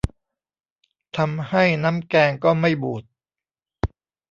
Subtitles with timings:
[1.17, 3.03] ทำให้น้ำแกงก็ไม่บูด